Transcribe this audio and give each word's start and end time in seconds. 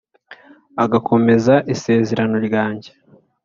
agakomeza 0.83 1.53
isezerano 1.73 2.35
ryanjye, 2.47 2.91